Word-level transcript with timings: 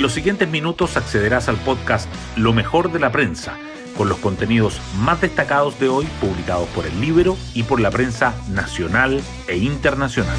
En 0.00 0.04
los 0.04 0.14
siguientes 0.14 0.48
minutos 0.48 0.96
accederás 0.96 1.50
al 1.50 1.58
podcast 1.58 2.08
Lo 2.34 2.54
mejor 2.54 2.90
de 2.90 2.98
la 2.98 3.12
prensa, 3.12 3.58
con 3.98 4.08
los 4.08 4.16
contenidos 4.16 4.80
más 4.98 5.20
destacados 5.20 5.78
de 5.78 5.90
hoy 5.90 6.06
publicados 6.22 6.66
por 6.70 6.86
el 6.86 6.98
libro 7.02 7.36
y 7.52 7.64
por 7.64 7.80
la 7.82 7.90
prensa 7.90 8.34
nacional 8.50 9.20
e 9.46 9.58
internacional. 9.58 10.38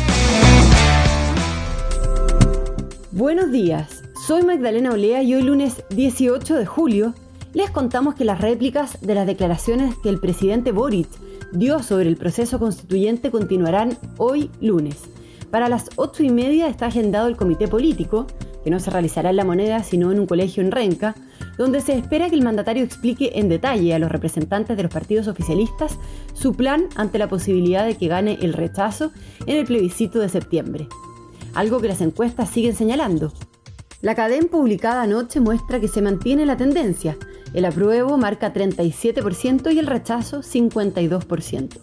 Buenos 3.11 3.51
días, 3.51 4.01
soy 4.25 4.41
Magdalena 4.41 4.93
Olea 4.93 5.21
y 5.21 5.35
hoy 5.35 5.43
lunes 5.43 5.83
18 5.91 6.55
de 6.55 6.65
julio 6.65 7.13
les 7.53 7.69
contamos 7.69 8.15
que 8.15 8.25
las 8.25 8.41
réplicas 8.41 8.99
de 9.01 9.13
las 9.13 9.27
declaraciones 9.27 9.93
que 10.01 10.09
el 10.09 10.19
presidente 10.19 10.71
Boric 10.71 11.07
dio 11.51 11.83
sobre 11.83 12.09
el 12.09 12.17
proceso 12.17 12.57
constituyente 12.57 13.29
continuarán 13.29 13.95
hoy 14.17 14.49
lunes. 14.59 14.97
Para 15.51 15.69
las 15.69 15.87
ocho 15.97 16.23
y 16.23 16.31
media 16.31 16.67
está 16.67 16.87
agendado 16.87 17.27
el 17.27 17.37
comité 17.37 17.67
político, 17.67 18.25
que 18.63 18.69
no 18.69 18.79
se 18.79 18.91
realizará 18.91 19.29
en 19.29 19.35
la 19.35 19.45
moneda 19.45 19.83
sino 19.83 20.11
en 20.11 20.19
un 20.19 20.27
colegio 20.27 20.63
en 20.63 20.71
Renca, 20.71 21.15
donde 21.57 21.81
se 21.81 21.93
espera 21.93 22.29
que 22.29 22.35
el 22.35 22.43
mandatario 22.43 22.83
explique 22.83 23.31
en 23.35 23.49
detalle 23.49 23.93
a 23.93 23.99
los 23.99 24.11
representantes 24.11 24.77
de 24.77 24.83
los 24.83 24.91
partidos 24.91 25.27
oficialistas 25.27 25.97
su 26.33 26.53
plan 26.53 26.85
ante 26.95 27.17
la 27.17 27.27
posibilidad 27.27 27.85
de 27.85 27.95
que 27.95 28.07
gane 28.07 28.37
el 28.41 28.53
rechazo 28.53 29.11
en 29.45 29.57
el 29.57 29.65
plebiscito 29.65 30.19
de 30.19 30.29
septiembre. 30.29 30.87
Algo 31.53 31.79
que 31.79 31.87
las 31.87 32.01
encuestas 32.01 32.49
siguen 32.49 32.75
señalando. 32.75 33.33
La 34.01 34.15
cadena 34.15 34.47
publicada 34.47 35.03
anoche 35.03 35.39
muestra 35.39 35.79
que 35.79 35.87
se 35.87 36.01
mantiene 36.01 36.45
la 36.45 36.57
tendencia. 36.57 37.17
El 37.53 37.65
apruebo 37.65 38.17
marca 38.17 38.53
37% 38.53 39.73
y 39.73 39.79
el 39.79 39.85
rechazo 39.85 40.39
52%. 40.39 41.79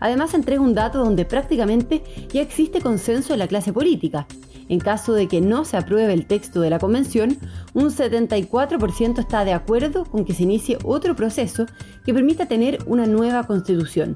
Además 0.00 0.32
entrega 0.32 0.62
un 0.62 0.74
dato 0.74 1.04
donde 1.04 1.26
prácticamente 1.26 2.02
ya 2.32 2.40
existe 2.40 2.80
consenso 2.80 3.34
en 3.34 3.40
la 3.40 3.48
clase 3.48 3.72
política. 3.72 4.26
En 4.70 4.78
caso 4.78 5.14
de 5.14 5.26
que 5.26 5.40
no 5.40 5.64
se 5.64 5.76
apruebe 5.76 6.12
el 6.12 6.26
texto 6.26 6.60
de 6.60 6.70
la 6.70 6.78
convención, 6.78 7.36
un 7.74 7.90
74% 7.90 9.18
está 9.18 9.44
de 9.44 9.52
acuerdo 9.52 10.04
con 10.04 10.24
que 10.24 10.32
se 10.32 10.44
inicie 10.44 10.78
otro 10.84 11.16
proceso 11.16 11.66
que 12.06 12.14
permita 12.14 12.46
tener 12.46 12.78
una 12.86 13.04
nueva 13.06 13.48
constitución. 13.48 14.14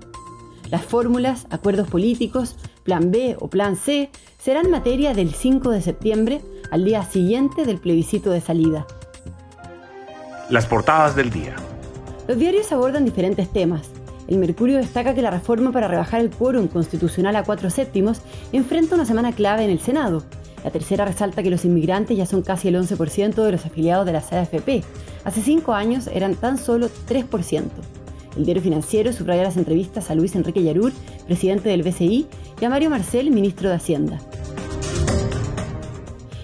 Las 0.70 0.84
fórmulas, 0.84 1.48
acuerdos 1.50 1.88
políticos, 1.88 2.54
plan 2.84 3.10
B 3.10 3.36
o 3.40 3.48
plan 3.48 3.74
C 3.74 4.10
serán 4.38 4.70
materia 4.70 5.12
del 5.12 5.34
5 5.34 5.70
de 5.70 5.82
septiembre, 5.82 6.40
al 6.70 6.84
día 6.84 7.02
siguiente 7.02 7.64
del 7.64 7.78
plebiscito 7.78 8.30
de 8.30 8.40
salida. 8.40 8.86
Las 10.50 10.66
portadas 10.66 11.16
del 11.16 11.30
día. 11.30 11.56
Los 12.28 12.38
diarios 12.38 12.70
abordan 12.70 13.04
diferentes 13.04 13.52
temas. 13.52 13.90
El 14.28 14.38
Mercurio 14.38 14.76
destaca 14.76 15.16
que 15.16 15.22
la 15.22 15.32
reforma 15.32 15.72
para 15.72 15.88
rebajar 15.88 16.20
el 16.20 16.30
quórum 16.30 16.68
constitucional 16.68 17.34
a 17.34 17.42
cuatro 17.42 17.70
séptimos 17.70 18.22
enfrenta 18.52 18.94
una 18.94 19.04
semana 19.04 19.32
clave 19.32 19.64
en 19.64 19.70
el 19.70 19.80
Senado. 19.80 20.22
La 20.64 20.70
tercera 20.70 21.04
resalta 21.04 21.42
que 21.42 21.50
los 21.50 21.66
inmigrantes 21.66 22.16
ya 22.16 22.24
son 22.24 22.40
casi 22.40 22.68
el 22.68 22.76
11% 22.76 23.34
de 23.34 23.52
los 23.52 23.66
afiliados 23.66 24.06
de 24.06 24.12
la 24.12 24.22
CAFP. 24.22 24.82
Hace 25.24 25.42
cinco 25.42 25.74
años 25.74 26.08
eran 26.08 26.34
tan 26.34 26.56
solo 26.56 26.88
3%. 27.06 27.62
El 28.36 28.44
diario 28.44 28.62
financiero 28.62 29.12
subraya 29.12 29.44
las 29.44 29.58
entrevistas 29.58 30.10
a 30.10 30.14
Luis 30.14 30.34
Enrique 30.34 30.62
Yarur, 30.62 30.92
presidente 31.26 31.68
del 31.68 31.82
BCI, 31.82 32.26
y 32.60 32.64
a 32.64 32.70
Mario 32.70 32.88
Marcel, 32.88 33.30
ministro 33.30 33.68
de 33.68 33.76
Hacienda. 33.76 34.18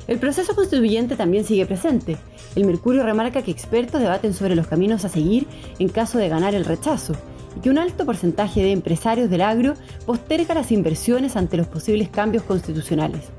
El 0.07 0.19
proceso 0.19 0.55
constituyente 0.55 1.17
también 1.17 1.45
sigue 1.45 1.65
presente. 1.67 2.19
El 2.55 2.67
Mercurio 2.67 3.03
remarca 3.03 3.43
que 3.43 3.51
expertos 3.51 4.01
debaten 4.01 4.35
sobre 4.35 4.55
los 4.55 4.67
caminos 4.67 5.05
a 5.05 5.09
seguir 5.09 5.47
en 5.79 5.89
caso 5.89 6.19
de 6.19 6.29
ganar 6.29 6.55
el 6.55 6.65
rechazo 6.65 7.15
y 7.57 7.61
que 7.61 7.71
un 7.71 7.79
alto 7.79 8.05
porcentaje 8.05 8.61
de 8.63 8.73
empresarios 8.73 9.31
del 9.31 9.41
agro 9.41 9.75
posterga 10.05 10.55
las 10.55 10.73
inversiones 10.73 11.37
ante 11.37 11.57
los 11.57 11.69
posibles 11.69 12.09
cambios 12.09 12.43
constitucionales. 12.43 13.31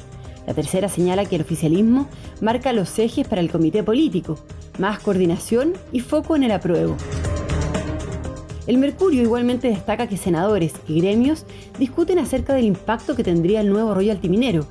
La 0.47 0.53
tercera 0.53 0.89
señala 0.89 1.25
que 1.25 1.36
el 1.36 1.42
oficialismo 1.42 2.08
marca 2.42 2.73
los 2.73 2.97
ejes 3.00 3.28
para 3.28 3.42
el 3.42 3.52
comité 3.52 3.84
político, 3.84 4.38
más 4.80 5.00
coordinación 5.00 5.73
y 5.92 6.00
foco 6.00 6.36
en 6.36 6.44
el 6.44 6.52
apruebo. 6.52 6.97
El 8.68 8.78
Mercurio 8.78 9.22
igualmente 9.22 9.69
destaca 9.69 10.07
que 10.07 10.18
senadores 10.18 10.74
y 10.88 11.01
gremios 11.01 11.46
discuten 11.80 12.19
acerca 12.19 12.53
del 12.53 12.66
impacto 12.66 13.16
que 13.16 13.24
tendría 13.24 13.62
el 13.62 13.69
nuevo 13.69 13.94
royalty 13.94 14.30
minero, 14.30 14.66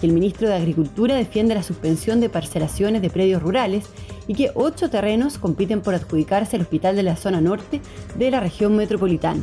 que 0.00 0.06
el 0.06 0.12
ministro 0.12 0.48
de 0.48 0.54
Agricultura 0.54 1.14
defiende 1.14 1.54
la 1.54 1.62
suspensión 1.62 2.20
de 2.20 2.28
parcelaciones 2.28 3.02
de 3.02 3.10
predios 3.10 3.42
rurales 3.42 3.86
y 4.26 4.34
que 4.34 4.50
ocho 4.54 4.90
terrenos 4.90 5.38
compiten 5.38 5.80
por 5.80 5.94
adjudicarse 5.94 6.56
al 6.56 6.62
hospital 6.62 6.96
de 6.96 7.04
la 7.04 7.16
zona 7.16 7.40
norte 7.40 7.80
de 8.18 8.30
la 8.30 8.40
región 8.40 8.76
metropolitana. 8.76 9.42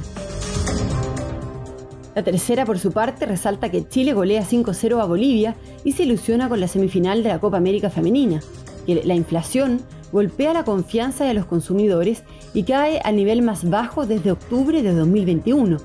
La 2.16 2.24
tercera, 2.24 2.66
por 2.66 2.78
su 2.78 2.92
parte, 2.92 3.26
resalta 3.26 3.72
que 3.72 3.88
Chile 3.88 4.14
golea 4.14 4.44
5-0 4.44 5.02
a 5.02 5.06
Bolivia 5.06 5.56
y 5.84 5.94
se 5.94 6.04
ilusiona 6.04 6.48
con 6.48 6.60
la 6.60 6.68
semifinal 6.68 7.24
de 7.24 7.30
la 7.30 7.40
Copa 7.40 7.58
América 7.58 7.90
Femenina, 7.90 8.40
que 8.86 9.04
la 9.04 9.16
inflación 9.16 9.82
golpea 10.12 10.54
la 10.54 10.64
confianza 10.64 11.26
de 11.26 11.34
los 11.34 11.48
consumidores 11.48 12.24
y 12.54 12.64
cae 12.64 13.00
al 13.04 13.16
nivel 13.16 13.42
más 13.42 13.68
bajo 13.68 14.06
desde 14.06 14.32
octubre 14.32 14.84
de 14.84 14.94
2021, 14.94 15.78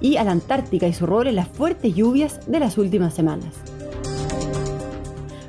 y 0.00 0.16
a 0.16 0.24
la 0.24 0.30
Antártica 0.30 0.88
y 0.88 0.94
su 0.94 1.04
rol 1.04 1.26
en 1.26 1.36
las 1.36 1.48
fuertes 1.48 1.94
lluvias 1.94 2.40
de 2.46 2.60
las 2.60 2.78
últimas 2.78 3.12
semanas. 3.12 3.54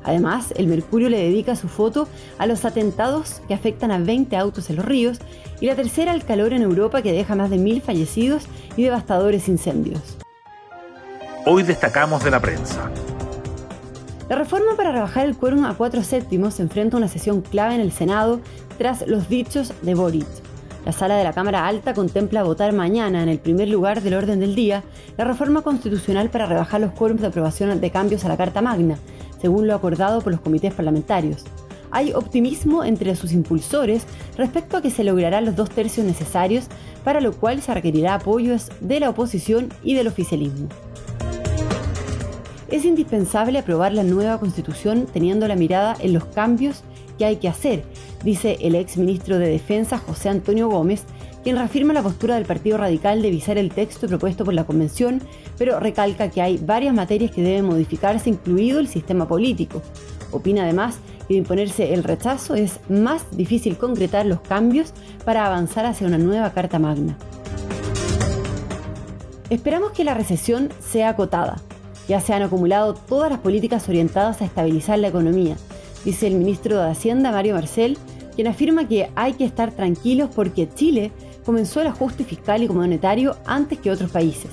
Además, 0.08 0.54
el 0.56 0.68
Mercurio 0.68 1.10
le 1.10 1.18
dedica 1.18 1.58
su 1.58 1.68
foto 1.68 2.08
a 2.38 2.46
los 2.46 2.64
atentados 2.64 3.42
que 3.50 3.54
afectan 3.54 3.92
a 3.92 4.00
20 4.00 4.38
autos 4.38 4.70
en 4.70 4.78
los 4.78 4.86
ríos 4.86 5.20
y 5.60 5.66
la 5.66 5.76
tercera 5.76 6.14
al 6.14 6.24
calor 6.24 6.54
en 6.54 6.62
Europa 6.62 7.02
que 7.02 7.12
deja 7.12 7.36
más 7.36 7.50
de 7.50 7.58
mil 7.58 7.82
fallecidos 7.82 8.46
y 8.78 8.84
devastadores 8.84 9.50
incendios. 9.50 10.18
Hoy 11.46 11.64
destacamos 11.64 12.24
de 12.24 12.32
la 12.32 12.40
prensa. 12.40 12.90
La 14.30 14.38
reforma 14.38 14.78
para 14.78 14.94
rebajar 14.94 15.26
el 15.26 15.36
quórum 15.36 15.66
a 15.66 15.76
cuatro 15.76 16.02
séptimos 16.04 16.54
se 16.54 16.62
enfrenta 16.62 16.96
a 16.96 17.00
una 17.00 17.10
sesión 17.10 17.42
clave 17.42 17.76
en 17.76 17.82
el 17.82 17.92
Senado 17.92 18.40
tras 18.78 19.06
los 19.08 19.28
dichos 19.28 19.74
de 19.82 19.94
Boric. 19.94 20.28
La 20.86 20.94
sala 20.94 21.18
de 21.18 21.26
la 21.26 21.34
Cámara 21.34 21.68
Alta 21.68 21.94
contempla 21.94 22.44
votar 22.44 22.72
mañana, 22.72 23.22
en 23.22 23.28
el 23.28 23.40
primer 23.40 23.68
lugar 23.68 24.02
del 24.02 24.14
orden 24.14 24.40
del 24.40 24.56
día, 24.56 24.84
la 25.18 25.26
reforma 25.26 25.64
constitucional 25.64 26.30
para 26.30 26.46
rebajar 26.46 26.80
los 26.80 26.94
quórums 26.94 27.20
de 27.20 27.28
aprobación 27.28 27.82
de 27.82 27.92
cambios 27.92 28.24
a 28.24 28.30
la 28.30 28.38
Carta 28.38 28.62
Magna, 28.62 28.98
según 29.42 29.68
lo 29.68 29.76
acordado 29.76 30.22
por 30.22 30.32
los 30.32 30.42
comités 30.42 30.74
parlamentarios. 30.74 31.44
Hay 31.92 32.14
optimismo 32.14 32.84
entre 32.84 33.16
sus 33.16 33.32
impulsores 33.32 34.06
respecto 34.38 34.78
a 34.78 34.82
que 34.82 34.92
se 34.92 35.04
lograrán 35.04 35.46
los 35.46 35.56
dos 35.56 35.70
tercios 35.70 36.06
necesarios, 36.06 36.66
para 37.04 37.22
lo 37.22 37.32
cual 37.32 37.62
se 37.62 37.74
requerirá 37.74 38.16
apoyos 38.16 38.70
de 38.82 39.00
la 39.00 39.10
oposición 39.10 39.70
y 39.84 39.94
del 39.94 40.08
oficialismo. 40.08 40.68
Es 42.70 42.84
indispensable 42.84 43.60
aprobar 43.60 43.94
la 43.94 44.04
nueva 44.04 44.40
constitución 44.40 45.08
teniendo 45.12 45.48
la 45.48 45.56
mirada 45.56 45.96
en 46.02 46.12
los 46.12 46.26
cambios 46.26 46.84
que 47.18 47.26
hay 47.26 47.38
que 47.38 47.48
hacer, 47.48 47.84
dice 48.24 48.58
el 48.62 48.76
ex 48.76 48.98
ministro 48.98 49.40
de 49.40 49.48
Defensa 49.48 49.98
José 49.98 50.30
Antonio 50.30 50.70
Gómez, 50.70 51.06
quien 51.48 51.56
reafirma 51.56 51.94
la 51.94 52.04
postura 52.04 52.36
del 52.36 52.44
Partido 52.44 52.78
Radical 52.78 53.22
de 53.22 53.30
visar 53.30 53.58
el 53.58 53.72
texto 53.72 54.06
propuesto 54.06 54.44
por 54.44 54.54
la 54.54 54.66
Convención, 54.66 55.22
pero 55.58 55.80
recalca 55.80 56.30
que 56.30 56.42
hay 56.42 56.58
varias 56.58 56.94
materias 56.94 57.32
que 57.32 57.42
deben 57.42 57.64
modificarse, 57.64 58.30
incluido 58.30 58.82
el 58.82 58.90
sistema 58.90 59.30
político. 59.30 59.82
Opina 60.32 60.64
además 60.64 60.98
que 61.26 61.36
de 61.36 61.38
imponerse 61.38 61.94
el 61.94 62.04
rechazo 62.04 62.54
es 62.56 62.82
más 62.90 63.24
difícil 63.32 63.78
concretar 63.78 64.26
los 64.26 64.42
cambios 64.42 64.92
para 65.24 65.46
avanzar 65.46 65.86
hacia 65.86 66.06
una 66.06 66.18
nueva 66.18 66.52
Carta 66.52 66.80
Magna. 66.80 67.18
Esperamos 69.50 69.94
que 69.94 70.04
la 70.04 70.16
recesión 70.16 70.68
sea 70.82 71.12
acotada. 71.12 71.62
Ya 72.10 72.20
se 72.20 72.34
han 72.34 72.42
acumulado 72.42 72.94
todas 72.94 73.32
las 73.32 73.40
políticas 73.40 73.88
orientadas 73.88 74.42
a 74.42 74.46
estabilizar 74.46 75.00
la 75.00 75.08
economía, 75.08 75.56
dice 76.04 76.28
el 76.28 76.36
ministro 76.36 76.78
de 76.78 76.92
Hacienda, 76.92 77.32
Mario 77.32 77.54
Marcel, 77.54 77.98
quien 78.36 78.48
afirma 78.48 78.88
que 78.88 79.10
hay 79.16 79.34
que 79.34 79.46
estar 79.46 79.72
tranquilos 79.72 80.30
porque 80.36 80.68
Chile 80.76 81.14
comenzó 81.48 81.80
el 81.80 81.88
ajuste 81.88 82.26
fiscal 82.26 82.62
y 82.62 82.68
monetario 82.68 83.38
antes 83.46 83.80
que 83.80 83.90
otros 83.90 84.12
países. 84.12 84.52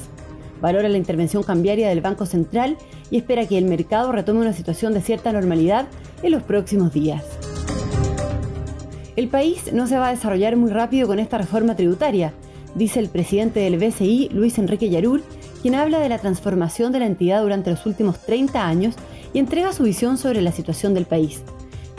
Valora 0.61 0.89
la 0.89 0.97
intervención 0.97 1.43
cambiaria 1.43 1.89
del 1.89 2.01
Banco 2.01 2.25
Central 2.25 2.77
y 3.11 3.17
espera 3.17 3.49
que 3.49 3.59
el 3.59 3.65
mercado 3.65 4.13
retome 4.13 4.43
una 4.43 4.53
situación 4.53 4.95
de 4.95 5.01
cierta 5.01 5.33
normalidad 5.33 5.89
en 6.23 6.31
los 6.31 6.45
próximos 6.45 6.93
días. 6.93 7.25
El 9.17 9.27
país 9.27 9.73
no 9.73 9.89
se 9.89 9.99
va 9.99 10.07
a 10.07 10.13
desarrollar 10.13 10.55
muy 10.55 10.71
rápido 10.71 11.09
con 11.09 11.19
esta 11.19 11.37
reforma 11.37 11.75
tributaria, 11.75 12.33
dice 12.77 13.01
el 13.01 13.09
presidente 13.09 13.59
del 13.59 13.77
BCI, 13.77 14.29
Luis 14.33 14.57
Enrique 14.59 14.89
Yarur, 14.89 15.21
quien 15.63 15.75
habla 15.75 15.99
de 15.99 16.09
la 16.09 16.19
transformación 16.19 16.93
de 16.93 17.01
la 17.01 17.07
entidad 17.07 17.43
durante 17.43 17.71
los 17.71 17.87
últimos 17.87 18.21
30 18.21 18.65
años 18.65 18.95
y 19.33 19.41
entrega 19.41 19.73
su 19.73 19.83
visión 19.83 20.17
sobre 20.17 20.43
la 20.43 20.53
situación 20.53 20.95
del 20.95 21.07
país 21.07 21.43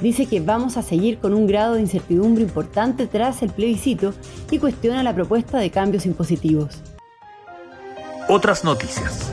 dice 0.01 0.25
que 0.25 0.39
vamos 0.39 0.77
a 0.77 0.81
seguir 0.81 1.19
con 1.19 1.33
un 1.33 1.47
grado 1.47 1.75
de 1.75 1.81
incertidumbre 1.81 2.43
importante 2.43 3.07
tras 3.07 3.41
el 3.41 3.49
plebiscito 3.49 4.13
y 4.51 4.59
cuestiona 4.59 5.03
la 5.03 5.15
propuesta 5.15 5.57
de 5.57 5.69
cambios 5.69 6.05
impositivos. 6.05 6.81
Otras 8.27 8.63
noticias. 8.63 9.31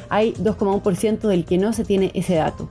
Hay 0.09 0.33
2,1% 0.35 1.29
del 1.29 1.45
que 1.45 1.59
no 1.59 1.73
se 1.73 1.85
tiene 1.85 2.11
ese 2.15 2.37
dato. 2.37 2.69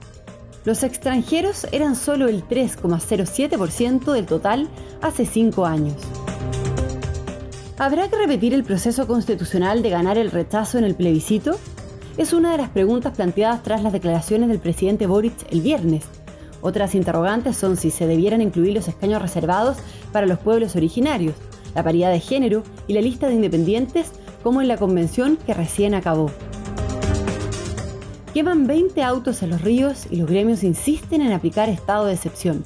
Los 0.64 0.82
extranjeros 0.82 1.66
eran 1.70 1.94
solo 1.94 2.28
el 2.28 2.42
3,07% 2.46 4.12
del 4.12 4.26
total 4.26 4.68
hace 5.00 5.24
cinco 5.24 5.64
años. 5.64 5.94
¿Habrá 7.78 8.08
que 8.08 8.16
repetir 8.16 8.54
el 8.54 8.64
proceso 8.64 9.06
constitucional 9.06 9.82
de 9.82 9.90
ganar 9.90 10.18
el 10.18 10.30
rechazo 10.30 10.78
en 10.78 10.84
el 10.84 10.94
plebiscito? 10.94 11.58
Es 12.16 12.32
una 12.32 12.52
de 12.52 12.56
las 12.56 12.70
preguntas 12.70 13.14
planteadas 13.14 13.62
tras 13.62 13.82
las 13.82 13.92
declaraciones 13.92 14.48
del 14.48 14.58
presidente 14.58 15.06
Boric 15.06 15.34
el 15.52 15.60
viernes. 15.60 16.04
Otras 16.62 16.94
interrogantes 16.94 17.58
son 17.58 17.76
si 17.76 17.90
se 17.90 18.06
debieran 18.06 18.40
incluir 18.40 18.74
los 18.74 18.88
escaños 18.88 19.20
reservados 19.20 19.76
para 20.12 20.26
los 20.26 20.38
pueblos 20.38 20.76
originarios, 20.76 21.34
la 21.74 21.84
paridad 21.84 22.10
de 22.10 22.20
género 22.20 22.62
y 22.88 22.94
la 22.94 23.02
lista 23.02 23.28
de 23.28 23.34
independientes 23.34 24.12
como 24.42 24.62
en 24.62 24.68
la 24.68 24.78
convención 24.78 25.36
que 25.44 25.52
recién 25.52 25.94
acabó. 25.94 26.30
Queman 28.32 28.66
20 28.66 29.02
autos 29.02 29.42
en 29.42 29.50
los 29.50 29.60
ríos 29.60 30.06
y 30.10 30.16
los 30.16 30.28
gremios 30.28 30.64
insisten 30.64 31.20
en 31.20 31.32
aplicar 31.32 31.68
estado 31.68 32.06
de 32.06 32.14
excepción. 32.14 32.64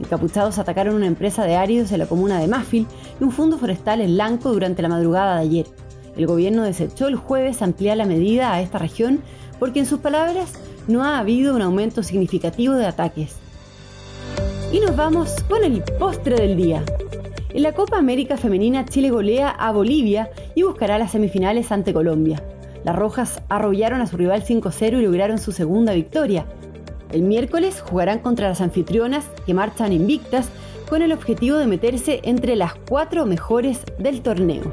Encapuchados 0.00 0.58
atacaron 0.58 0.96
una 0.96 1.06
empresa 1.06 1.44
de 1.44 1.56
áridos 1.56 1.92
en 1.92 1.98
la 1.98 2.06
comuna 2.06 2.40
de 2.40 2.48
Mafil 2.48 2.86
y 3.18 3.24
un 3.24 3.32
fondo 3.32 3.56
forestal 3.56 4.02
en 4.02 4.18
Lanco 4.18 4.52
durante 4.52 4.82
la 4.82 4.90
madrugada 4.90 5.36
de 5.36 5.42
ayer. 5.42 5.66
El 6.16 6.26
gobierno 6.26 6.62
desechó 6.62 7.08
el 7.08 7.16
jueves 7.16 7.62
ampliar 7.62 7.96
la 7.96 8.06
medida 8.06 8.52
a 8.52 8.60
esta 8.60 8.78
región 8.78 9.20
porque 9.58 9.78
en 9.78 9.86
sus 9.86 10.00
palabras 10.00 10.54
no 10.88 11.04
ha 11.04 11.18
habido 11.18 11.54
un 11.54 11.62
aumento 11.62 12.02
significativo 12.02 12.74
de 12.74 12.86
ataques. 12.86 13.36
Y 14.72 14.80
nos 14.80 14.96
vamos 14.96 15.34
con 15.48 15.64
el 15.64 15.82
postre 15.98 16.36
del 16.36 16.56
día. 16.56 16.82
En 17.50 17.62
la 17.62 17.72
Copa 17.72 17.98
América 17.98 18.36
Femenina 18.36 18.84
Chile 18.86 19.10
golea 19.10 19.50
a 19.50 19.72
Bolivia 19.72 20.30
y 20.54 20.62
buscará 20.62 20.98
las 20.98 21.12
semifinales 21.12 21.70
ante 21.70 21.92
Colombia. 21.92 22.42
Las 22.84 22.96
Rojas 22.96 23.42
arrollaron 23.48 24.00
a 24.00 24.06
su 24.06 24.16
rival 24.16 24.44
5-0 24.44 24.98
y 24.98 25.02
lograron 25.02 25.38
su 25.38 25.52
segunda 25.52 25.92
victoria. 25.92 26.46
El 27.12 27.22
miércoles 27.22 27.82
jugarán 27.82 28.20
contra 28.20 28.48
las 28.48 28.60
anfitrionas 28.60 29.26
que 29.46 29.54
marchan 29.54 29.92
invictas 29.92 30.48
con 30.88 31.02
el 31.02 31.12
objetivo 31.12 31.58
de 31.58 31.66
meterse 31.66 32.20
entre 32.24 32.56
las 32.56 32.74
cuatro 32.74 33.26
mejores 33.26 33.80
del 33.98 34.22
torneo. 34.22 34.72